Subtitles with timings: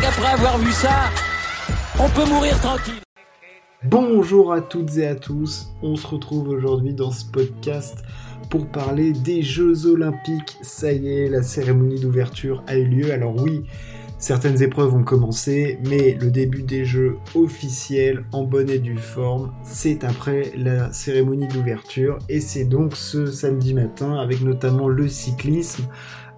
[0.00, 1.10] qu'après avoir vu ça,
[1.98, 3.00] on peut mourir tranquille.
[3.84, 7.98] Bonjour à toutes et à tous, on se retrouve aujourd'hui dans ce podcast
[8.50, 10.56] pour parler des Jeux Olympiques.
[10.62, 13.12] Ça y est, la cérémonie d'ouverture a eu lieu.
[13.12, 13.64] Alors oui,
[14.18, 19.52] certaines épreuves ont commencé, mais le début des Jeux officiels en bonne et due forme,
[19.62, 25.84] c'est après la cérémonie d'ouverture et c'est donc ce samedi matin avec notamment le cyclisme.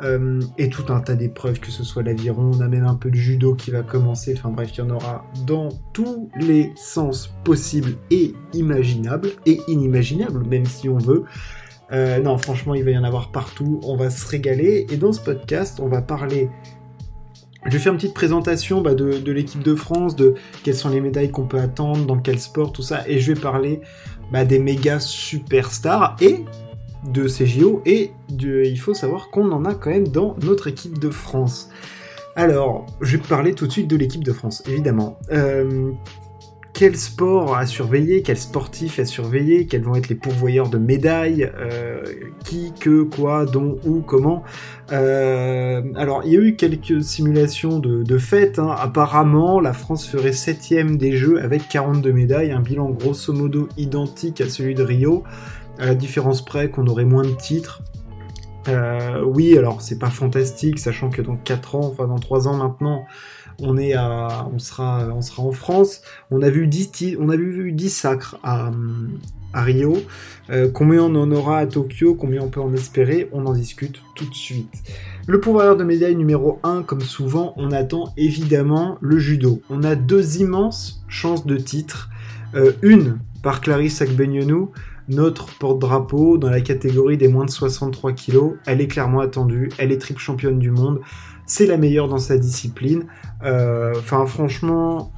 [0.03, 3.11] Euh, et tout un tas d'épreuves, que ce soit l'aviron, on a même un peu
[3.11, 7.35] de judo qui va commencer, enfin bref, il y en aura dans tous les sens
[7.45, 11.25] possibles et imaginables, et inimaginables, même si on veut.
[11.93, 15.13] Euh, non, franchement, il va y en avoir partout, on va se régaler, et dans
[15.13, 16.51] ce podcast, on va parler...
[17.65, 21.01] Je vais faire une petite présentation bah, de, l'équipe de France, de quelles sont les
[21.01, 23.81] médailles qu'on peut attendre, dans quel sport, tout ça, et je vais parler
[24.31, 26.45] bah, des méga superstars, et
[27.13, 30.99] de ces JO et il faut savoir qu'on en a quand même dans notre équipe
[30.99, 31.71] de France.
[32.35, 35.19] Alors, je vais parler tout de suite de l'équipe de France, évidemment.
[35.33, 35.93] Euh,
[36.75, 41.51] quel sport à surveiller, quel sportif à surveiller, quels vont être les pourvoyeurs de médailles,
[41.57, 42.03] euh,
[42.45, 44.43] qui, que, quoi, dont, où, comment.
[44.93, 48.19] Euh, alors, il y a eu quelques simulations de, de.
[48.61, 48.77] Hein.
[48.79, 54.43] Apparemment, la France ferait septième des Jeux avec 42 médailles, un bilan grosso modo identique
[54.43, 55.25] à celui de Rio
[55.79, 57.83] à la différence près qu'on aurait moins de titres.
[58.69, 62.57] Euh, oui, alors c'est pas fantastique, sachant que dans 4 ans, enfin dans 3 ans
[62.57, 63.05] maintenant,
[63.61, 66.03] on est à, on sera, on sera en France.
[66.31, 68.71] On a vu 10, on a vu 10 sacres à,
[69.55, 69.97] Rio.
[70.51, 74.03] Euh, combien on en aura à Tokyo, combien on peut en espérer, on en discute
[74.15, 74.83] tout de suite.
[75.27, 79.63] Le pourvoyeur de médaille numéro 1, comme souvent, on attend évidemment le judo.
[79.71, 82.11] On a deux immenses chances de titre.
[82.55, 84.73] Euh, une par Clarisse Agbenyonou,
[85.09, 88.55] notre porte-drapeau dans la catégorie des moins de 63 kg.
[88.67, 91.01] Elle est clairement attendue, elle est triple championne du monde,
[91.47, 93.05] c'est la meilleure dans sa discipline.
[93.45, 95.13] Euh, enfin, franchement,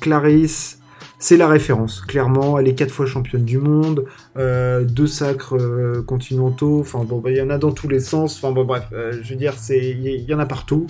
[0.00, 0.80] Clarisse,
[1.18, 2.00] c'est la référence.
[2.00, 4.04] Clairement, elle est quatre fois championne du monde,
[4.36, 6.80] euh, deux sacres euh, continentaux.
[6.80, 8.36] Enfin bon, bah, il y en a dans tous les sens.
[8.36, 10.86] Enfin bon, bref, je veux dire, il y, en a partout.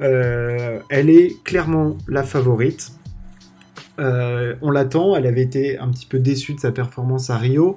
[0.00, 2.92] elle est clairement la favorite.
[3.98, 7.76] Euh, on l'attend, elle avait été un petit peu déçue de sa performance à Rio,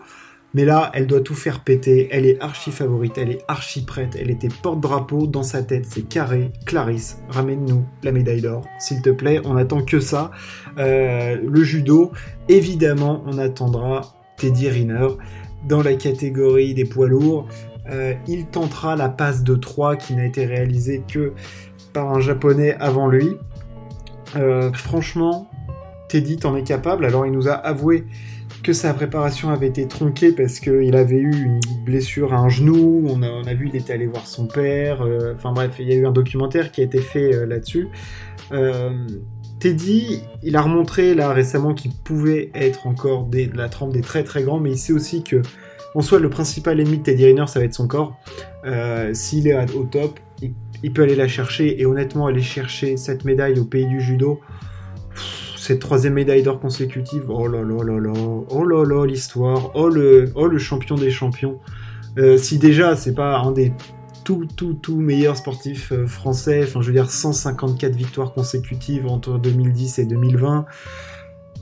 [0.54, 4.18] mais là, elle doit tout faire péter, elle est archi favorite, elle est archi prête,
[4.20, 6.52] elle était porte-drapeau dans sa tête, c'est carré.
[6.66, 10.32] Clarisse, ramène-nous la médaille d'or, s'il te plaît, on attend que ça.
[10.78, 12.12] Euh, le judo,
[12.50, 14.02] évidemment, on attendra
[14.38, 15.10] Teddy Riner
[15.68, 17.48] dans la catégorie des poids lourds.
[17.90, 21.34] Euh, il tentera la passe de 3 qui n'a été réalisée que
[21.94, 23.38] par un japonais avant lui.
[24.74, 25.50] franchement,
[26.08, 27.06] Teddy t'en est capable.
[27.06, 28.06] Alors il nous a avoué
[28.64, 33.06] que sa préparation avait été tronquée parce qu'il avait eu une blessure à un genou.
[33.10, 35.02] On a, vu, il était allé voir son père.
[35.02, 37.88] Euh, enfin bref, il y a eu un documentaire qui a été fait euh, là-dessus.
[38.52, 39.08] Euh,
[39.60, 44.24] Teddy, il a remontré là récemment qu'il pouvait être encore de la trempe des très
[44.24, 45.42] très grands, mais il sait aussi que
[45.96, 48.20] en soi le principal ennemi de Teddy Riner ça va être son corps.
[49.14, 50.54] S'il est au top, il,
[50.84, 54.42] il, peut aller la chercher et honnêtement aller chercher cette médaille au pays du judo
[55.68, 58.14] cette troisième médaille d'or consécutive, oh là là là là,
[58.50, 61.60] oh là là l'histoire, oh le, oh champion des champions.
[62.18, 63.74] Euh, si déjà c'est pas un des
[64.24, 69.40] tout tout tout meilleurs sportifs euh, français, enfin je veux dire 154 victoires consécutives entre
[69.40, 70.66] 2010 et 2020,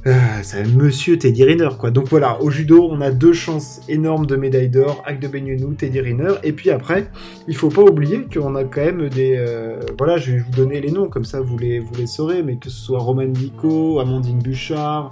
[0.07, 1.89] euh, c'est Monsieur Teddy Riner, quoi.
[1.89, 5.73] Donc voilà, au judo, on a deux chances énormes de médaille d'or, Hack de Benyonou,
[5.73, 7.09] Teddy Riner, et puis après,
[7.47, 9.35] il faut pas oublier qu'on a quand même des...
[9.35, 12.43] Euh, voilà, je vais vous donner les noms, comme ça vous les, vous les saurez,
[12.43, 15.09] mais que ce soit Roman Dico, Amandine Bouchard,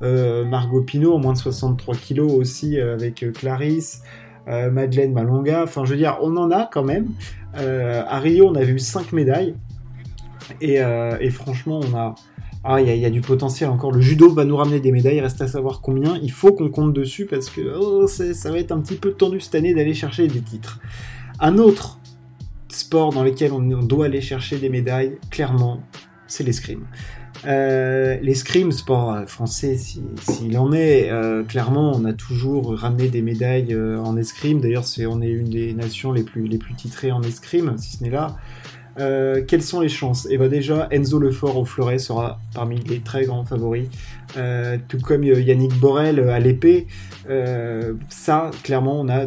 [0.00, 4.02] euh, Margot Pinot, en moins de 63 kilos aussi, avec Clarisse,
[4.46, 7.08] Madeleine Malonga, enfin je veux dire, on en a quand même.
[7.54, 9.54] à Rio, on a vu 5 médailles,
[10.62, 10.80] et
[11.30, 12.14] franchement, on a
[12.62, 13.90] ah, il y, a du potentiel encore.
[13.90, 16.18] Le judo va nous ramener des médailles, il reste à savoir combien.
[16.22, 19.40] Il faut qu'on compte dessus parce que oh, ça va être un petit peu tendu
[19.40, 20.78] cette année d'aller chercher des titres.
[21.40, 21.98] Un autre
[22.68, 25.82] sport dans lequel on, doit aller chercher des médailles, clairement,
[26.26, 26.84] c'est l'escrime.
[27.46, 33.22] Euh, l'escrime, sport euh, français s'il en est, euh, clairement on a toujours ramené des
[33.22, 34.60] médailles en escrime.
[34.60, 38.04] D'ailleurs, on est une des nations les plus, les plus titrées en escrime, si ce
[38.04, 38.36] n'est là.
[39.00, 43.00] Euh, quelles sont les chances eh bien déjà, Enzo Lefort au fleuret sera parmi les
[43.00, 43.88] très grands favoris,
[44.36, 46.86] euh, tout comme euh, Yannick Borel à l'épée.
[48.08, 49.26] ça, clairement, on a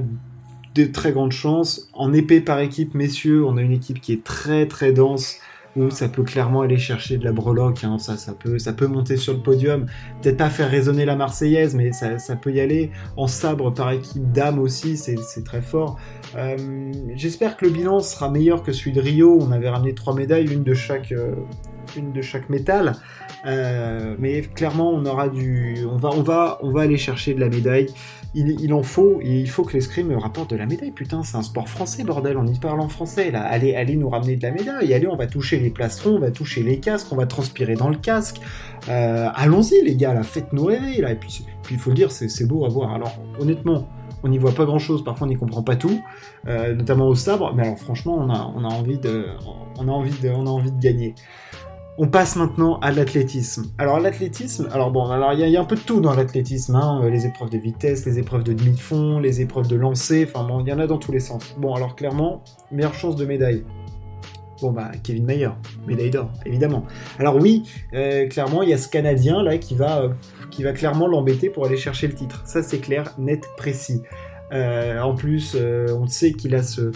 [0.75, 1.90] de très grandes chances.
[1.94, 5.38] En épée par équipe, messieurs, on a une équipe qui est très très dense
[5.75, 7.98] où ça peut clairement aller chercher de la breloque, hein.
[7.98, 9.88] ça, ça, peut, ça peut monter sur le podium,
[10.22, 12.92] peut-être pas faire résonner la Marseillaise, mais ça, ça peut y aller.
[13.18, 16.00] En sabre par équipe d'âme aussi, c'est très fort.
[16.36, 20.16] Euh, j'espère que le bilan sera meilleur que celui de Rio, on avait ramené trois
[20.16, 21.36] médailles, une de chaque, euh,
[21.98, 22.94] une de chaque métal.
[23.46, 27.40] Euh, mais clairement, on aura du, on va, on va, on va aller chercher de
[27.40, 27.88] la médaille.
[28.35, 30.91] Il, en faut, il faut que l'escrime rapporte de la médaille.
[30.91, 32.38] Putain, c'est un sport français, bordel.
[32.38, 33.44] On y parle en français là.
[33.44, 34.94] Allez, allez nous ramener de la médaille.
[34.94, 37.89] Allez, on va toucher les plastrons, on va toucher les casques, on va transpirer dans
[37.89, 38.41] le casque.
[38.89, 41.12] Euh, allons-y, les gars, là, faites-nous rêver là.
[41.12, 42.94] Et puis, puis il faut le dire, c'est beau à voir.
[42.94, 43.88] Alors, honnêtement,
[44.24, 46.00] on n'y voit pas grand chose, parfois on n'y comprend pas tout,
[46.47, 49.27] euh, notamment au sabre, mais alors franchement on a, on a, envie, de,
[49.77, 51.13] on a, envie, de, on a envie de gagner.
[51.98, 53.66] On passe maintenant à l'athlétisme.
[53.78, 57.01] Alors l'athlétisme, alors bon, alors il y, a un peu de tout dans l'athlétisme, hein,
[57.04, 60.62] euh, les épreuves de vitesse, les épreuves de demi-fond, les épreuves de lancer, enfin bon,
[60.62, 61.54] il y en a dans tous les sens.
[61.60, 63.63] Bon, alors clairement, meilleure chance de médaille.
[64.62, 65.50] Bon bah Kevin Mayer,
[65.86, 66.86] médaille d'or, évidemment.
[67.19, 67.63] Alors oui,
[67.94, 70.10] euh, clairement, il y a ce Canadien là qui va
[70.50, 72.42] qui va clairement l'embêter pour aller chercher le titre.
[72.45, 74.01] Ça c'est clair, net, précis.
[74.54, 76.92] Euh, en plus, euh, on sait qu'il a ce...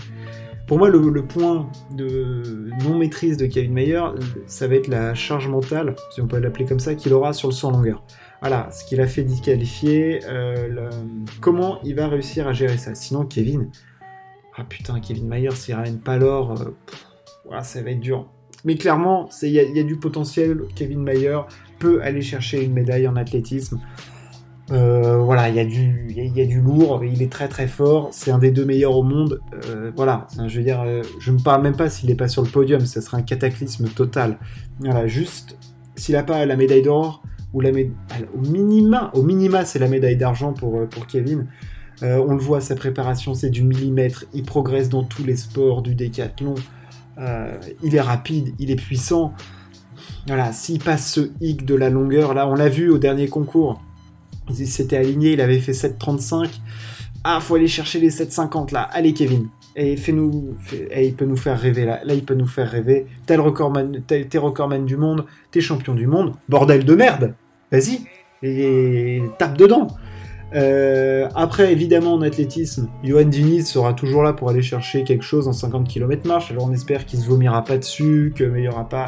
[0.67, 4.03] Pour moi, le, point de non-maîtrise de Kevin Mayer,
[4.47, 7.47] ça va être la charge mentale, si on peut l'appeler comme ça, qu'il aura sur
[7.47, 8.03] le 100 longueur.
[8.41, 10.89] Voilà, ce qu'il a fait disqualifier, euh,
[11.39, 12.95] comment il va réussir à gérer ça.
[12.95, 13.71] Sinon, Kevin,
[14.57, 16.53] ah putain, Kevin Mayer, s'il ramène pas l'or,
[17.45, 18.27] voilà, ça va être dur.
[18.65, 20.59] Mais clairement, il y, a du potentiel.
[20.75, 21.39] Kevin Mayer
[21.79, 23.79] peut aller chercher une médaille en athlétisme.
[24.71, 28.09] Euh, voilà, il y, a du, y, a du lourd, il est très très fort,
[28.11, 29.39] c'est un des deux meilleurs au monde.
[29.65, 32.41] Euh, voilà, je veux dire, euh, je ne parle même pas s'il n'est pas sur
[32.41, 34.37] le podium, ça serait un cataclysme total.
[34.81, 35.57] Voilà, juste,
[35.95, 37.23] s'il n'a pas la médaille d'or,
[37.53, 41.47] ou la au minima, au minima c'est la médaille d'argent pour, pour Kevin.
[42.01, 45.95] on le voit, sa préparation c'est du millimètre, il progresse dans tous les sports du
[45.95, 46.55] décathlon,
[47.17, 49.33] il est rapide, il est puissant.
[50.27, 53.81] Voilà, s'il passe ce hic de la longueur, là on l'a vu au dernier concours,
[54.57, 56.49] il s'était aligné, il avait fait 7,35.
[57.23, 58.81] Ah, faut aller chercher les 7,50 là.
[58.91, 59.47] Allez, Kevin.
[59.75, 60.55] Et fais-nous,
[60.91, 61.99] et il peut nous faire rêver là.
[62.03, 63.05] Là, il peut nous faire rêver.
[63.25, 64.27] T'es recordman, t'es
[64.85, 66.33] du monde, t'es champion du monde.
[66.49, 67.35] Bordel de merde.
[67.71, 68.01] Vas-y.
[68.41, 69.87] Et tape dedans.
[70.55, 75.47] Euh, après, évidemment, en athlétisme, Johan Diniz sera toujours là pour aller chercher quelque chose
[75.47, 76.51] en 50 km marche.
[76.51, 79.07] Alors on espère qu'il se vomira pas dessus, qu'il n'y aura pas,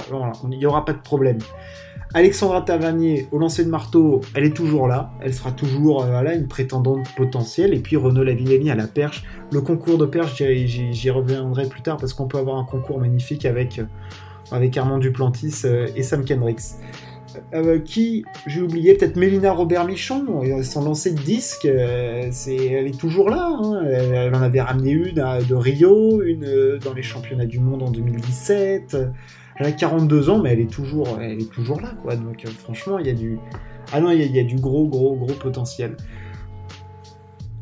[0.52, 1.40] il y aura pas de problème.
[2.16, 6.48] Alexandra Tavernier au lancer de marteau, elle est toujours là, elle sera toujours euh, une
[6.48, 7.72] prétendante potentielle.
[7.74, 9.24] Et puis Renaud Lavignani à la perche.
[9.52, 13.46] Le concours de perche, j'y reviendrai plus tard parce qu'on peut avoir un concours magnifique
[13.46, 16.80] avec, euh, Armand Duplantis euh, et Sam Kendricks.
[17.86, 23.56] qui, j'ai oublié, peut-être Mélina Robert-Michon, son lancer de disque, elle est toujours là.
[23.62, 23.84] Hein.
[23.86, 25.14] Elle, en avait ramené une
[25.48, 28.98] de Rio, une dans les championnats du monde en 2017.
[29.60, 31.18] Elle a 42 ans, mais elle est toujours,
[31.82, 32.16] là, quoi.
[32.16, 33.40] Donc euh, franchement, il y a du,
[33.92, 35.98] ah non, il y, a, du gros, gros, gros potentiel.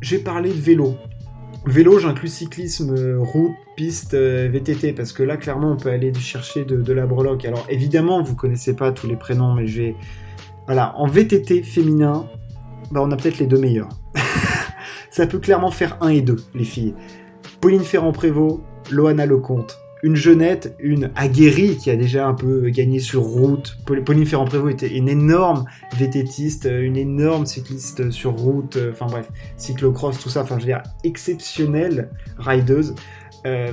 [0.00, 0.94] J'ai parlé de vélo.
[1.66, 6.14] Vélo, j'inclus cyclisme, euh, route, piste, euh, VTT, parce que là, clairement, on peut aller
[6.14, 7.44] chercher de, la breloque.
[7.44, 9.96] Alors, évidemment, vous connaissez pas tous les prénoms, mais j'ai...
[10.66, 12.26] Voilà, en VTT féminin,
[12.92, 13.88] bah, on a peut-être les deux meilleurs.
[15.10, 16.94] Ça peut clairement faire un et deux, les filles.
[17.60, 18.62] Pauline Ferrand-Prévot,
[18.92, 23.78] Loana Lecomte une jeunette, une aguerrie qui a déjà un peu gagné sur route.
[23.84, 25.64] Pauline Ferrand-Prévot était une énorme
[25.96, 30.72] vététiste, une énorme cycliste sur route, euh, enfin bref, cyclocross, tout ça, enfin je veux
[30.72, 32.94] dire, exceptionnelle rideuse.
[33.46, 33.72] Euh,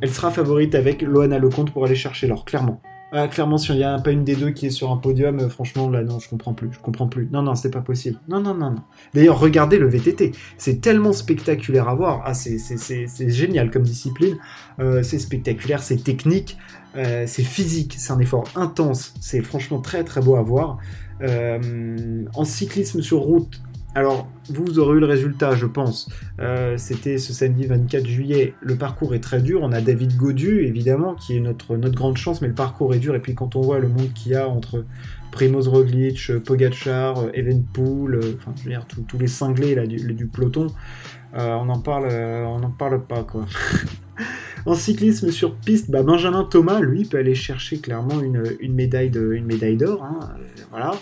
[0.00, 2.80] elle sera favorite avec Loana Lecomte pour aller chercher l'or, clairement.
[3.12, 5.48] Ah, clairement, s'il n'y a pas une des deux qui est sur un podium, euh,
[5.48, 6.68] franchement, là, non, je comprends plus.
[6.72, 7.28] Je comprends plus.
[7.32, 8.18] Non, non, c'est pas possible.
[8.28, 8.82] Non, non, non, non.
[9.14, 10.32] D'ailleurs, regardez le VTT.
[10.58, 12.22] C'est tellement spectaculaire à voir.
[12.24, 14.36] Ah, c'est génial comme discipline.
[14.78, 16.56] Euh, c'est spectaculaire, c'est technique,
[16.96, 19.14] euh, c'est physique, c'est un effort intense.
[19.20, 20.78] C'est franchement très, très beau à voir.
[21.22, 23.60] en cyclisme sur route,
[23.94, 26.08] alors, vous aurez eu le résultat, je pense.
[26.38, 28.54] Euh, c'était ce samedi 24 juillet.
[28.60, 29.60] Le parcours est très dur.
[29.62, 33.16] On a David Godu, évidemment, qui est notre, grande chance, mais le parcours est dur.
[33.16, 34.84] Et puis, quand on voit le monde qu'il y a entre
[35.32, 40.68] Primoz Roglic, Pogachar, Evenpool, euh, enfin, je tous les cinglés là, du, peloton,
[41.36, 43.44] euh, on n'en parle pas, quoi.
[44.66, 49.10] en cyclisme sur piste, bah, Benjamin Thomas, lui, peut aller chercher clairement une, une médaille
[49.10, 50.04] d'or.
[50.04, 50.20] Hein,
[50.70, 50.92] voilà.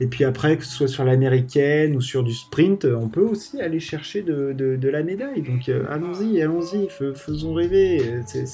[0.00, 3.60] Et puis après, que ce soit sur l'américaine ou sur du sprint, on peut aussi
[3.60, 5.42] aller chercher de, la médaille.
[5.42, 8.02] Donc euh, allons-y, allons-y, faisons rêver.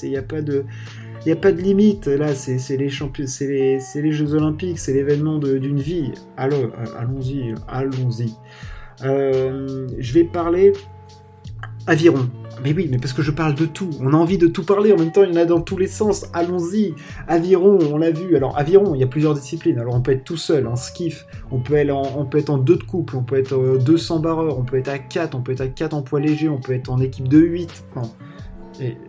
[0.03, 0.65] Il n'y a pas de...
[1.25, 6.13] Limite, là, c'est les, Jeux Olympiques, c'est l'événement d'une vie.
[6.37, 8.35] Alors, euh, allons-y, allons-y.
[9.05, 10.73] Euh, je vais parler
[11.87, 12.29] aviron.
[12.63, 13.91] Mais oui, mais parce que je parle de tout.
[14.01, 14.93] On a envie de tout parler.
[14.93, 16.27] En même temps, il y en a dans tous les sens.
[16.33, 16.95] Allons-y.
[17.27, 18.37] Aviron, on l'a vu.
[18.37, 19.79] Alors, aviron, il y a plusieurs disciplines.
[19.79, 21.27] Alors, on peut être tout seul, en skiff.
[21.51, 23.17] On peut être en, on peut être en deux de couple.
[23.17, 24.59] On peut être 200 euh, barreurs.
[24.59, 25.35] On peut être à 4.
[25.35, 26.49] On peut être à 4 en poids léger.
[26.49, 27.85] On peut être en équipe de 8.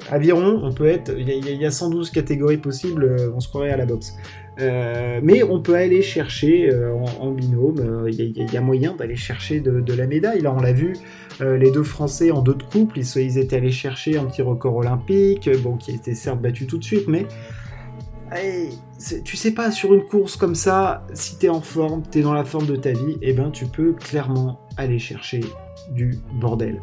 [0.10, 1.14] aviron, on peut être.
[1.18, 3.04] Il y, a 112 catégories possibles.
[3.04, 4.16] Euh, on se croirait à la boxe.
[4.58, 6.70] mais on peut aller chercher
[7.20, 10.42] en, binôme, il y, a moyen d'aller chercher de, la médaille.
[10.42, 10.94] Là, on l'a vu,
[11.40, 15.50] les deux Français en deux de couple, ils, étaient allés chercher un petit record olympique,
[15.62, 17.28] bon, qui été certes battu tout de suite, mais
[19.24, 22.44] tu sais pas, sur une course comme ça, si t'es en forme, t'es dans la
[22.44, 25.42] forme de ta vie, et eh ben tu peux clairement aller chercher
[25.92, 26.80] du bordel.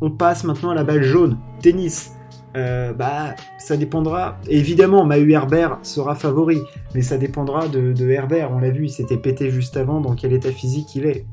[0.00, 2.12] On passe maintenant à la balle jaune, tennis.
[2.56, 4.38] Euh, bah, ça dépendra.
[4.48, 6.60] Évidemment, Mahu Herbert sera favori,
[6.94, 8.52] mais ça dépendra de, Herbert.
[8.52, 10.00] On l'a vu, il s'était pété juste avant.
[10.00, 11.26] Dans quel état physique il est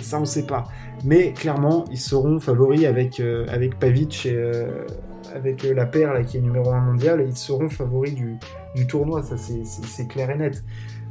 [0.00, 0.64] Ça, on sait pas.
[1.04, 4.86] Mais clairement, ils seront favoris avec, euh, avec Pavic et, euh,
[5.34, 7.24] avec la paire qui est numéro 1 mondial.
[7.26, 10.62] Ils seront favoris du, tournoi, ça c'est clair et net.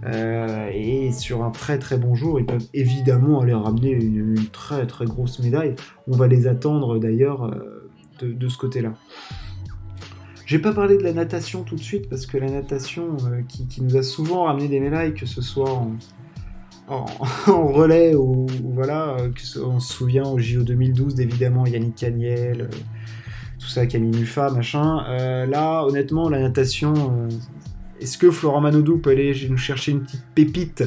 [0.06, 4.86] Euh, et sur un très très bon jour, ils peuvent évidemment aller ramener une, très
[4.86, 5.75] très grosse médaille.
[6.08, 7.90] On va les attendre d'ailleurs euh,
[8.22, 8.94] de, ce côté-là.
[10.46, 13.82] J'ai pas parlé de la natation tout de suite parce que la natation euh, qui,
[13.82, 15.94] nous a souvent ramené des médailles, que ce soit en,
[17.48, 22.70] relais ou, voilà, que on se souvient au JO 2012 évidemment Yannick Caniel,
[23.63, 25.06] tout ça, Camille Mufa, machin.
[25.08, 27.30] Euh, là, honnêtement, la natation, euh,
[28.00, 30.84] est-ce que Florent Manodou peut aller nous chercher une petite pépite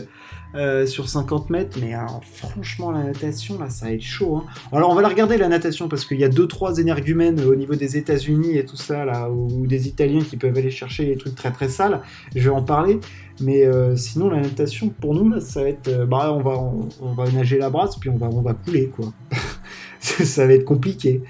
[0.55, 1.79] euh, sur 50 mètres?
[1.81, 4.37] Mais franchement, la natation, là, ça va être chaud.
[4.37, 4.45] Hein.
[4.73, 7.75] Alors, on va la regarder, la natation, parce qu'il y a 2-3 énergumènes au niveau
[7.75, 11.35] des États-Unis et tout ça, là, ou des Italiens qui peuvent aller chercher des trucs
[11.35, 12.03] très très sales.
[12.35, 13.01] Je vais en parler.
[13.41, 16.07] Mais sinon, la natation, pour nous, là, ça va être.
[16.07, 19.13] bah, on va, nager la brasse, puis on va, on va couler, quoi.
[20.01, 21.23] ça va être compliqué.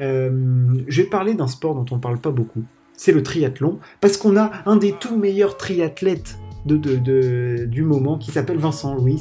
[0.00, 2.64] Euh, je vais parler d'un sport dont on ne parle pas beaucoup.
[3.04, 8.56] C'est le triathlon, parce qu'on a un des tout meilleurs triathlètes du moment qui s'appelle
[8.56, 9.20] Vincent Louis,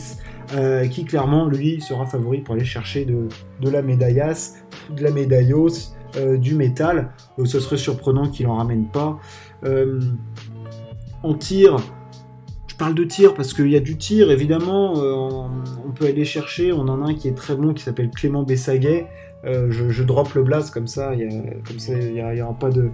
[0.56, 3.28] euh, qui clairement, lui, sera favori pour aller chercher de,
[3.70, 5.68] la médaillasse, de la médaillos,
[6.16, 7.12] euh, du métal.
[7.44, 9.20] ce serait surprenant qu'il en ramène pas.
[11.22, 11.76] en tir,
[12.68, 14.94] je parle de tir parce qu'il y a du tir, évidemment.
[14.94, 16.72] on peut aller chercher.
[16.72, 19.10] On en a un qui est très bon qui s'appelle Clément Bessaguet.
[19.46, 22.92] Euh, je, drop le blast comme ça, il aura pas de,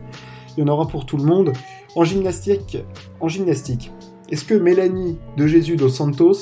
[0.60, 1.54] il y en aura pour tout le monde.
[1.96, 2.78] En gymnastique,
[3.22, 3.94] en gymnastique,
[4.30, 6.34] est-ce que Mélanie de Jésus dos Santos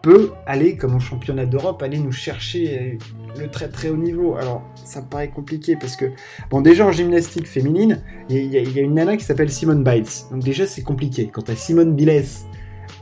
[0.00, 2.98] peut aller, comme au championnat d'Europe, aller nous chercher
[3.36, 4.36] le très très haut niveau?
[4.36, 6.06] Alors, ça me paraît compliqué parce que,
[6.50, 8.00] bon, déjà en gymnastique féminine,
[8.30, 10.06] il y, y, a une nana qui s'appelle Simone Biles.
[10.30, 11.28] Donc déjà, c'est compliqué.
[11.32, 12.24] Quand à Simone Biles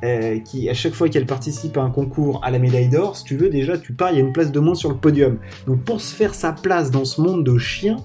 [0.04, 3.24] euh, qui, à chaque fois qu'elle participe à un concours à la médaille d'or, si
[3.24, 5.38] tu veux, déjà, tu pars, il y a une place de moins sur le podium.
[5.66, 7.96] Donc, pour se faire sa place dans ce monde de chiens,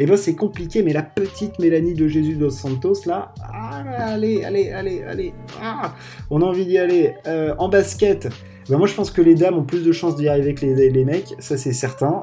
[0.00, 4.42] eh ben, c'est compliqué, mais la petite Mélanie de Jésus dos Santos, là, ah, allez,
[4.42, 5.94] allez, allez, allez, ah,
[6.30, 7.14] on a envie d'y aller.
[7.26, 8.28] Euh, en basket,
[8.68, 10.90] ben moi je pense que les dames ont plus de chances d'y arriver que les,
[10.90, 12.22] les mecs, ça c'est certain.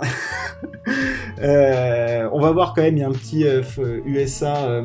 [1.42, 3.46] euh, on va voir quand même, il y a un petit
[4.06, 4.84] USA,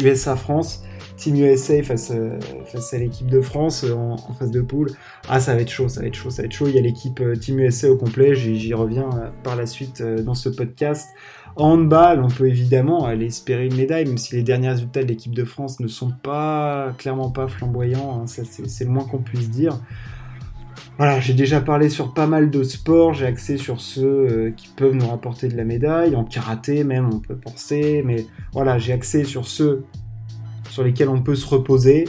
[0.00, 0.84] USA France.
[1.16, 4.90] Team USA face, euh, face à l'équipe de France euh, en, face de poule.
[5.28, 6.68] Ah, ça va être chaud, ça va être chaud, ça va être chaud.
[6.68, 9.08] Il y a l'équipe euh, Team USA au complet, j'y reviens
[9.42, 11.08] par la suite dans ce podcast.
[11.56, 15.08] En handball, on peut évidemment aller espérer une médaille, même si les derniers résultats de
[15.08, 19.48] l'équipe de France ne sont pas clairement pas flamboyants, hein, c'est le moins qu'on puisse
[19.48, 19.80] dire.
[20.98, 24.94] Voilà, j'ai déjà parlé sur pas mal de sports, j'ai axé sur ceux qui peuvent
[24.94, 29.24] nous rapporter de la médaille, en karaté même on peut penser, mais voilà, j'ai axé
[29.24, 29.84] sur ceux
[30.76, 32.04] sur lesquels on peut se reposer.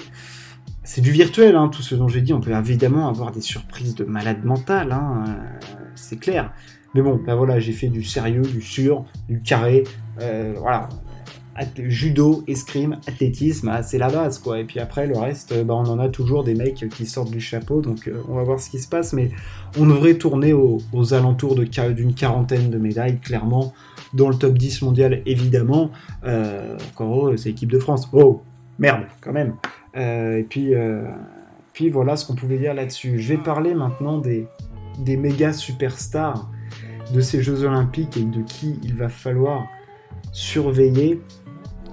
[0.83, 2.33] C'est du virtuel, hein, tout ce dont j'ai dit.
[2.33, 5.31] On peut évidemment avoir des surprises de malade mental, hein, euh,
[5.95, 6.51] c'est clair.
[6.93, 9.85] Mais bon, ben voilà, j'ai fait du sérieux, du sûr, du carré.
[10.19, 10.89] Euh, voilà,
[11.77, 14.59] judo, escrime, athlétisme, ah, c'est la base quoi.
[14.59, 17.39] Et puis après le reste, bah, on en a toujours des mecs qui sortent du
[17.39, 19.13] chapeau, donc euh, on va voir ce qui se passe.
[19.13, 19.31] Mais
[19.79, 20.81] on devrait tourner aux,
[21.13, 23.73] alentours d'une quarantaine de médailles, clairement,
[24.13, 25.89] dans le top 10 mondial évidemment.
[26.25, 28.09] encore c'est l'équipe de France.
[28.11, 28.41] Oh,
[28.79, 29.55] Merde, quand même.
[29.95, 31.03] Euh, et puis, euh,
[31.73, 33.19] puis voilà ce qu'on pouvait dire là-dessus.
[33.19, 34.47] Je vais parler maintenant des,
[34.99, 36.49] des méga superstars
[37.13, 39.65] de ces Jeux Olympiques et de qui il va falloir
[40.31, 41.21] surveiller.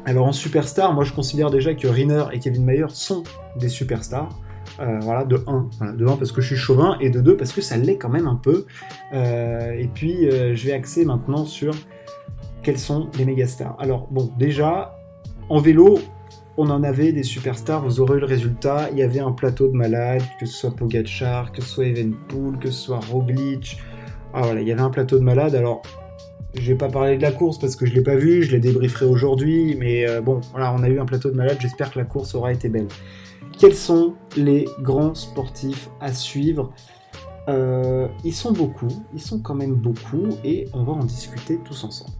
[0.04, 3.22] Alors en superstar, moi je considère déjà que Riner et Kevin Mayer sont
[3.56, 4.28] des superstars.
[4.80, 5.92] Euh, voilà, de 1.
[5.94, 8.08] de 1 parce que je suis chauvin et de 2 parce que ça l'est quand
[8.08, 8.66] même un peu.
[9.12, 11.74] et puis je vais axer maintenant sur
[12.62, 13.76] quels sont les méga stars.
[13.78, 14.98] Alors bon, déjà,
[15.48, 16.00] en vélo,
[16.56, 18.88] on en avait des superstars, vous aurez eu le résultat.
[18.92, 22.58] Il y avait un plateau de malades, que ce soit Pogachar, que ce soit Evenpool,
[22.58, 23.78] que ce soit Roglic.
[24.32, 25.54] Ah voilà, il y avait un plateau de malades.
[25.54, 25.82] Alors,
[26.54, 28.60] je vais pas parler de la course parce que je l'ai pas vu, je l'ai
[28.60, 31.58] débrieferé aujourd'hui, mais euh, bon, voilà, on a eu un plateau de malades.
[31.60, 32.88] J'espère que la course aura été belle.
[33.58, 36.72] Quels sont les grands sportifs à suivre?
[37.48, 41.84] Euh, Ils sont beaucoup, ils sont quand même beaucoup, et on va en discuter tous
[41.84, 42.12] ensemble.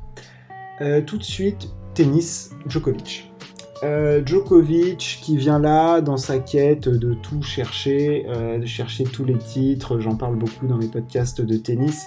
[0.81, 3.34] Euh, tout de suite, tennis, Djokovic.
[3.83, 8.27] Djokovic qui vient là dans sa quête de tout chercher,
[8.61, 12.07] de chercher tous les titres, j'en parle beaucoup dans mes podcasts de tennis.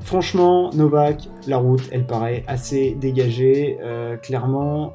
[0.00, 3.78] Franchement, Novak, la route, elle paraît assez dégagée.
[4.22, 4.92] clairement,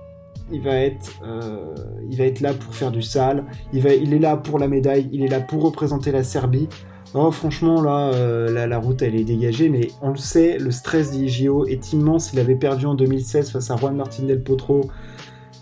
[0.51, 1.75] il va être, euh,
[2.10, 3.46] il va être là pour faire du sale.
[3.74, 5.10] Il, va, est là pour la médaille.
[5.12, 6.70] Il est là pour représenter la Serbie.
[7.13, 11.12] Oh, franchement, là, euh, la, route, elle est dégagée, mais on le sait, le stress
[11.12, 12.32] d'Igio est immense.
[12.34, 14.89] Il avait perdu en 2016 face à Juan Martin del Potro,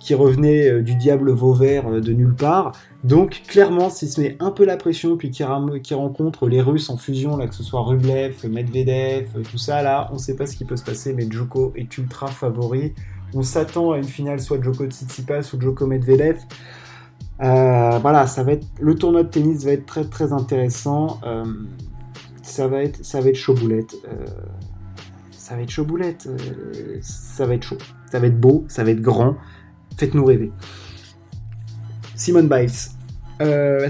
[0.06, 2.72] qui revenait euh, du diable Vauvert de nulle part.
[3.04, 6.98] Donc, clairement, s'il se met un peu la pression, puis qu'il rencontre les Russes en
[6.98, 10.66] fusion, là, que ce soit Rublev, Medvedev, tout ça, là, on sait pas ce qui
[10.66, 12.94] peut se passer, mais Djoko est ultra favori
[13.36, 16.40] on s'attend à une finale soit Djoko Tsitsipas ou Djoko Medvedev.
[17.42, 21.20] Euh, voilà, ça va être le tournoi de tennis va être très très intéressant.
[21.26, 21.44] Euh,
[22.42, 23.96] ça va être ça va être chaud boulette.
[24.08, 24.26] Euh,
[25.32, 26.30] ça va être chaud boulette.
[27.02, 27.78] ça va être chaud.
[28.10, 28.64] Ça va être beau.
[28.70, 29.36] Ça va être grand.
[29.98, 30.52] Faites-nous rêver.
[32.16, 32.70] Simone Biles.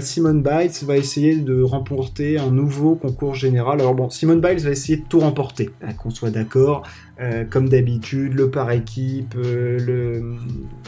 [0.00, 3.80] Simone Biles va essayer de remporter un nouveau concours général.
[3.80, 6.82] Alors bon, Simone Biles va essayer de tout remporter, hein, qu'on soit d'accord.
[7.18, 9.78] Euh, comme d'habitude, le par équipe, euh,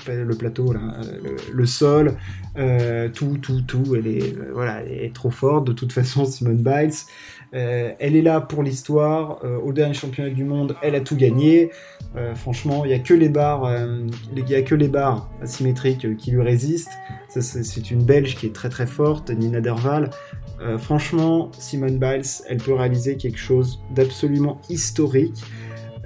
[0.06, 2.16] le, plateau, euh, le, sol,
[3.14, 3.94] tout, tout, tout.
[3.96, 5.66] Elle est, voilà, elle est trop forte.
[5.66, 6.92] De toute façon, Simone Biles,
[7.52, 9.42] elle est là pour l'histoire.
[9.64, 11.70] au dernier championnat du monde, elle a tout gagné.
[12.34, 13.70] franchement, il n'y a que les barres,
[14.36, 16.92] il a que les barres asymétriques qui lui résistent.
[17.28, 20.10] C'est une Belge qui est très très forte, Nina Derval.
[20.78, 25.42] franchement, Simone Biles, elle peut réaliser quelque chose d'absolument historique.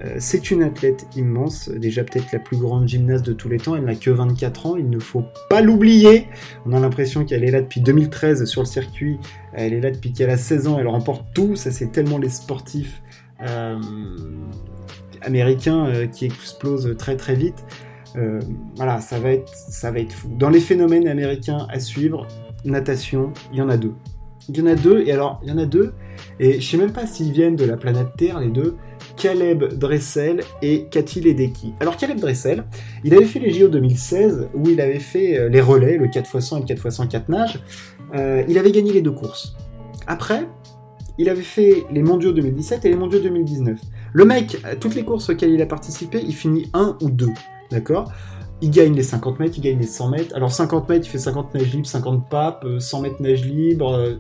[0.05, 3.77] Euh, c'est une athlète immense, déjà peut-être la plus grande gymnaste de tous les temps,
[3.77, 6.27] elle n'a que 24 ans, il ne faut pas l'oublier.
[6.67, 9.19] On a l'impression qu'elle est là depuis 2013 sur le circuit,
[9.53, 12.31] elle est là depuis qu'elle a 16 ans, elle remporte tout, ça c'est tellement les
[12.31, 13.03] sportifs
[13.43, 13.79] euh,
[15.21, 17.65] américains euh, qui explosent très très vite.
[18.77, 20.29] voilà, ça va, être, ça va être fou.
[20.37, 22.27] Dans les phénomènes américains à suivre,
[22.65, 23.95] natation, il y en a deux.
[24.48, 25.92] Il y en a deux, et alors, il y en a deux,
[26.40, 28.76] et je sais même pas s'ils viennent de la planète Terre, les deux,
[29.16, 31.74] Caleb Dressel et Cathy Ledecky.
[31.81, 32.64] Alors Caleb Dressel,
[33.05, 36.59] il avait fait les JO 2016 où il avait fait euh, les relais, le 4x100
[36.59, 37.61] et le 4x100 4 nages.
[38.14, 39.55] Euh, il avait gagné les deux courses.
[40.07, 40.46] Après,
[41.18, 43.78] il avait fait les mondiaux 2017 et les mondiaux 2019.
[44.12, 47.28] Le mec, toutes les courses auxquelles il a participé, il finit 1 ou 2.
[47.70, 48.12] D'accord?
[48.62, 50.37] Il gagne les 50 mètres, il gagne les 100 mètres.
[50.37, 53.92] Alors 50 mètres, il fait 50 nages libres, 50 papes, 100 mètres nage libre.
[53.92, 54.14] Euh,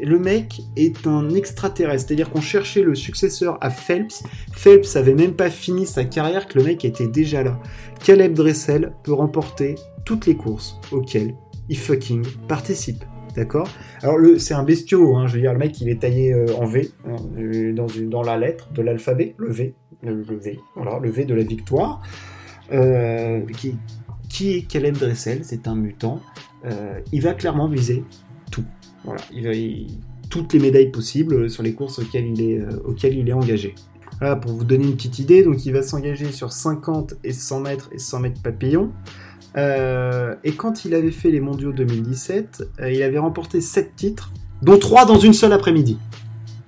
[0.00, 2.06] le mec est un extraterrestre.
[2.06, 4.22] C'est-à-dire qu'on cherchait le successeur à Phelps.
[4.52, 7.58] Phelps avait même pas fini sa carrière que le mec était déjà là.
[8.04, 11.34] Caleb Dressel peut remporter toutes les courses auxquelles
[11.68, 13.04] il fucking participe.
[13.34, 13.68] D'accord?
[14.02, 16.66] Alors c'est un bestiau, hein, je veux dire, le mec il est taillé euh, en
[16.66, 17.16] V, hein,
[17.74, 21.34] dans, dans la lettre de l'alphabet, le V, le, le V, voilà, le V de
[21.34, 22.00] la victoire.
[22.72, 23.40] Euh,
[24.28, 26.20] qui, est Caleb Dressel, c'est un mutant.
[26.64, 28.04] Euh, il va clairement viser
[28.50, 28.64] tout.
[29.04, 29.52] Voilà, il va,
[30.30, 33.74] toutes les médailles possibles sur les courses auxquelles il est, euh, il engagé.
[34.18, 37.60] Voilà, pour vous donner une petite idée, donc il va s'engager sur 50 et 100
[37.60, 38.92] mètres et 100 mètres papillon.
[39.56, 45.04] et quand il avait fait les mondiaux 2017, il avait remporté 7 titres, dont 3
[45.04, 45.98] dans une seule après-midi.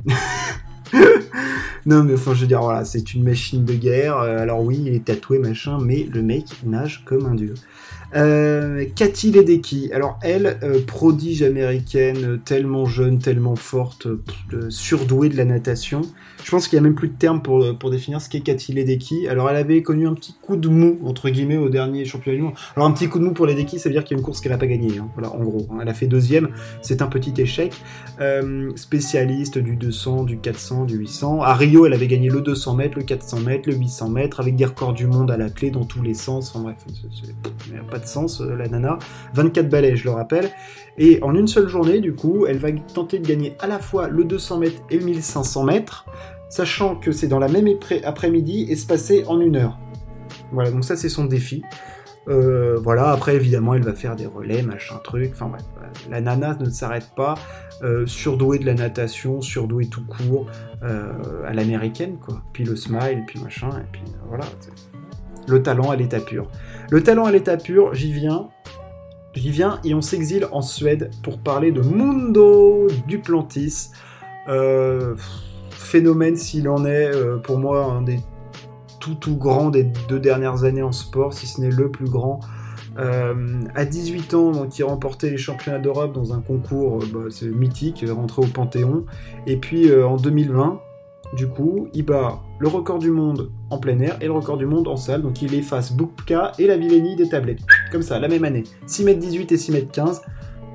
[1.86, 4.18] Non, mais enfin, je veux dire, voilà, c'est une machine de guerre.
[4.18, 7.54] Euh, alors oui, il est tatoué, machin, mais le mec nage comme un dieu.
[8.16, 14.08] Euh, Cathy Ledecky, alors elle, euh, prodige américaine, tellement jeune, tellement forte,
[14.68, 16.02] surdouée de la natation.
[16.46, 18.72] Je pense qu'il n'y a même plus de terme pour, pour définir ce qu'est Cathy
[18.72, 19.26] Ledecky.
[19.26, 22.42] Alors elle avait connu un petit coup de mou, entre guillemets, au dernier championnat du
[22.44, 22.54] monde.
[22.76, 24.24] Alors un petit coup de mou pour Ledecky, ça veut dire qu'il y a une
[24.24, 24.96] course qu'elle n'a pas gagnée.
[24.96, 25.08] Hein.
[25.14, 25.66] Voilà, en gros.
[25.72, 25.78] Hein.
[25.82, 26.50] Elle a fait deuxième,
[26.82, 27.74] c'est un petit échec.
[28.76, 31.42] spécialiste du 200, du 400, du 800.
[31.42, 34.54] À Rio, elle avait gagné le 200 mètres, le 400 mètres, le 800 mètres, avec
[34.54, 36.54] des records du monde à la clé dans tous les sens.
[36.54, 39.00] Enfin bref, c'est pas de sens, euh, la nana.
[39.34, 40.52] 24 balais, je le rappelle.
[40.96, 44.08] Et en une seule journée, du coup, elle va tenter de gagner à la fois
[44.08, 46.06] le 200 mètres et le 1500 mètres,
[46.56, 47.68] sachant que c'est dans la même
[48.04, 49.78] après-midi et se passer en une heure.
[50.52, 51.62] Voilà, donc ça c'est son défi.
[52.28, 55.52] Euh, voilà, après évidemment elle va faire des relais, machin truc, enfin
[56.10, 57.34] la nana ne s'arrête pas,
[57.82, 60.46] euh, surdouée de la natation, surdouée tout court,
[60.82, 64.44] à l'américaine quoi, puis le smile, puis machin, et puis voilà,
[65.46, 66.50] le talent à l'état pur.
[66.90, 68.48] Le talent à l'état pur, j'y viens.
[69.34, 73.90] J'y viens et on s'exile en Suède pour parler de Mundo Duplantis.
[74.48, 75.14] Euh,
[75.76, 78.20] phénomène s'il en est, euh, pour moi, un des
[79.00, 82.40] tout tout grands des deux dernières années en sport, si ce n'est le plus grand.
[82.98, 88.04] Euh, à 18 ans, donc, il remportait les championnats d'Europe dans un concours bah, mythique,
[88.08, 89.04] rentré au Panthéon.
[89.46, 90.80] Et puis en 2020,
[91.34, 94.66] du coup, il bat le record du monde en plein air et le record du
[94.66, 95.22] monde en salle.
[95.22, 97.60] Donc il efface Bukka et la Villénie des tablettes.
[97.92, 98.64] Comme ça, la même année.
[98.86, 100.20] 6m18 et 6m15.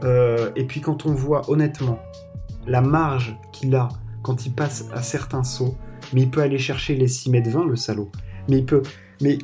[0.04, 2.00] Euh, et puis quand on voit honnêtement
[2.68, 3.90] la marge qu'il a
[4.22, 5.76] quand il passe à certains sauts,
[6.14, 8.10] mais il peut aller chercher les 6m20, le salaud.
[8.50, 8.82] Mais il peut.
[9.22, 9.38] Mais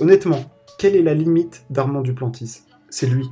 [0.00, 0.44] honnêtement,
[0.78, 2.62] quelle est la limite d'Armand Duplantis?
[2.90, 3.26] C'est lui.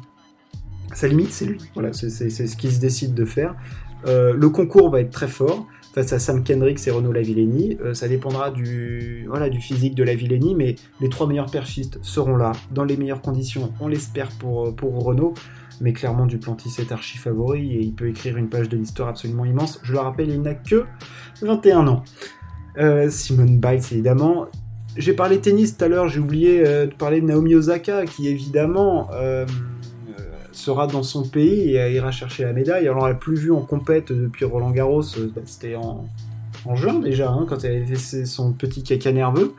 [0.95, 1.59] Sa limite, c'est lui.
[1.75, 3.55] Voilà, c'est ce qu'il se décide de faire.
[4.07, 7.79] Euh, le concours va être très fort face à Sam Kendricks et Renaud Lavillenie.
[7.81, 12.53] Euh, ça dépendra du, du physique de Lavillenie, mais les trois meilleurs perchistes seront là,
[12.71, 15.35] dans les meilleures conditions, on l'espère pour, pour Renault.
[15.81, 19.45] Mais clairement, Duplantis est archi favori et il peut écrire une page de l'histoire absolument
[19.45, 19.81] immense.
[19.83, 20.85] Je le rappelle, il n'a que
[21.43, 22.05] 21 ans.
[22.79, 24.47] Euh, Simone évidemment.
[24.97, 29.11] J'ai parlé tennis tout à l'heure, j'ai oublié de parler de Naomi Osaka, qui évidemment
[30.57, 32.89] sera dans son pays et ira chercher la médaille.
[32.89, 36.07] Alors, on l'a plus vu en compète depuis Roland Garros, euh, bah, c'était en,
[36.75, 39.55] juin déjà, hein, quand elle avait fait son petit caca nerveux.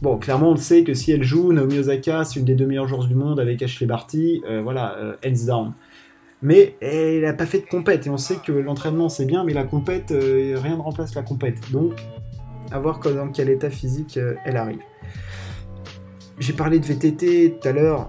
[0.00, 2.86] Bon, clairement, on sait que si elle joue, Naomi Osaka, c'est une des deux meilleures
[2.86, 5.72] joueuses du monde avec Ashley Barty, euh, voilà, euh, hands down.
[6.40, 9.52] Mais elle n'a pas fait de compète, et on sait que l'entraînement c'est bien, mais
[9.52, 11.72] la compète, rien ne remplace la compète.
[11.72, 11.94] Donc,
[12.70, 14.78] à voir dans quel état physique elle arrive.
[16.38, 18.08] J'ai parlé de VTT tout à l'heure,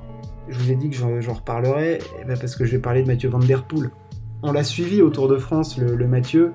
[0.49, 3.08] je vous ai dit que j'en reparlerai eh ben, parce que je vais parler de
[3.08, 3.91] Mathieu Van Der Poel.
[4.41, 6.54] On l'a suivi au Tour de France, le, Mathieu,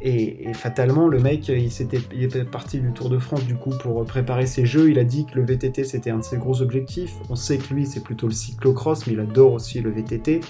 [0.00, 1.70] et, fatalement, le mec, il,
[2.14, 4.90] il était parti du Tour de France du coup pour préparer ses jeux.
[4.90, 7.14] Il a dit que le VTT c'était un de ses gros objectifs.
[7.28, 10.40] On sait que lui c'est plutôt le cyclocross, mais il adore aussi le VTT.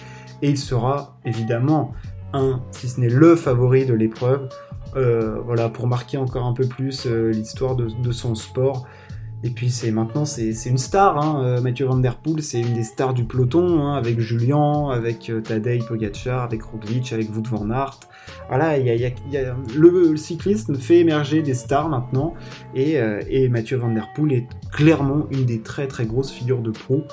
[0.42, 1.92] Et il sera évidemment
[2.32, 4.48] un, si ce n'est le favori de l'épreuve.
[4.96, 8.86] Euh, voilà, pour marquer encore un peu plus euh, l'histoire de, son sport.
[9.44, 11.44] Et puis c'est maintenant c'est une star, hein.
[11.44, 15.30] Euh, Mathieu Van Der Poel, c'est une des stars du peloton, hein, avec Julien, avec
[15.30, 18.00] euh, Tadej Pogacar, avec Roglic, avec Wout van Aert.
[18.50, 18.76] A,
[19.76, 22.34] le, cyclisme fait émerger des stars maintenant,
[22.74, 26.60] et, euh, et Mathieu Van Der Poel est clairement une des très très grosses figures
[26.60, 27.04] de pro.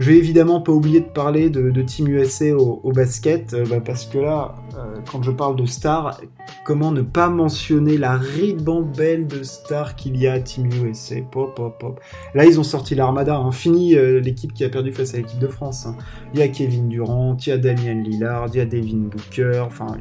[0.00, 4.06] Je vais évidemment pas oublier de parler de, Team USA au, basket, euh, bah, parce
[4.06, 6.20] que là, euh, quand je parle de stars,
[6.64, 11.54] comment ne pas mentionner la ribambelle de stars qu'il y a à Team USA Pop,
[11.54, 12.00] pop, pop.
[12.34, 13.52] Là, ils ont sorti l'armada, hein.
[13.52, 15.86] fini euh, l'équipe qui a perdu face à l'équipe de France.
[15.86, 15.96] Hein.
[16.32, 19.62] Il y a Kevin Durant, il y a Damien Lillard, il y a Devin Booker,
[19.66, 19.96] enfin,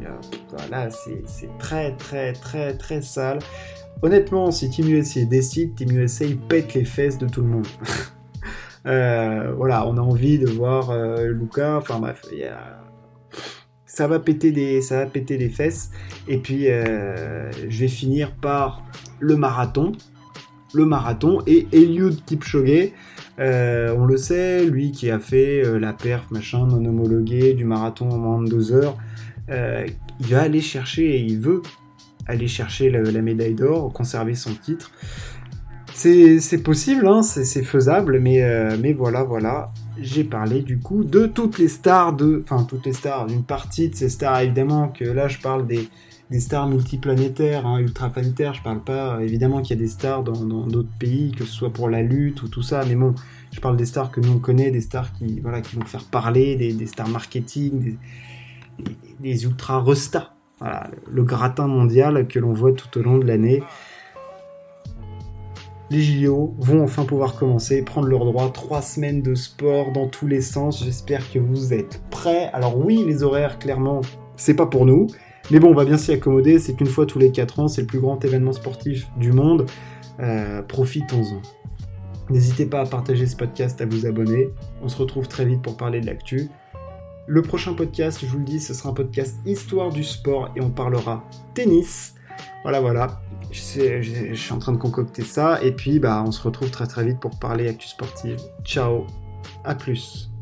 [0.70, 3.40] là, c'est très, très, très, très sale.
[4.02, 7.68] Honnêtement, si Team USA décide, Team USA pète les fesses de tout le monde.
[8.86, 11.78] Euh, voilà, on a envie de voir Luca.
[11.78, 12.22] Enfin bref,
[13.94, 15.92] ça va péter des, fesses.
[16.28, 18.84] Et puis euh, je vais finir par
[19.20, 19.92] le marathon,
[20.74, 22.92] le marathon et Eliud Kipchoge.
[23.38, 28.18] on le sait, lui qui a fait la perf machin non homologué du marathon en
[28.18, 28.98] moins de deux heures,
[29.48, 31.62] il va aller chercher et il veut
[32.26, 34.92] aller chercher la médaille d'or, conserver son titre.
[35.94, 39.72] C'est possible, hein, c'est faisable, mais, euh, mais voilà, voilà.
[40.00, 43.90] J'ai parlé du coup de toutes les stars, de, enfin toutes les stars, d'une partie
[43.90, 45.88] de ces stars, évidemment que là je parle des,
[46.32, 50.66] des stars multiplanétaires, hein, ultraplanétaires, je parle pas, évidemment qu'il y a des stars dans
[50.66, 53.14] d'autres pays, que ce soit pour la lutte ou tout ça, mais bon,
[53.52, 56.06] je parle des stars que nous on connaît, des stars qui, voilà, qui vont faire
[56.06, 57.98] parler, des, stars marketing,
[58.80, 63.26] des, des, ultra restas, voilà, le gratin mondial que l'on voit tout au long de
[63.26, 63.62] l'année
[65.94, 68.52] les JO vont enfin pouvoir commencer, prendre leur droit.
[68.52, 70.84] Trois semaines de sport dans tous les sens.
[70.84, 72.50] J'espère que vous êtes prêts.
[72.52, 74.02] Alors oui, les horaires, clairement,
[74.36, 75.08] c'est pas pour nous.
[75.52, 76.58] Mais bon, on va bien s'y accommoder.
[76.58, 79.68] C'est qu'une fois tous les 4 ans, c'est le plus grand événement sportif du monde.
[80.20, 81.42] Euh, profitons-en.
[82.32, 84.50] N'hésitez pas à partager ce podcast, à vous abonner.
[84.82, 86.50] On se retrouve très vite pour parler de l'actu.
[87.28, 90.62] Le prochain podcast, je vous le dis, ce sera un podcast Histoire du sport et
[90.62, 92.16] on parlera tennis.
[92.64, 93.23] Voilà, voilà
[93.54, 95.62] je, suis en train de concocter ça.
[95.62, 98.40] Et puis, bah, on se retrouve très très vite pour parler actu sportive.
[98.64, 99.06] Ciao,
[99.64, 100.33] à plus.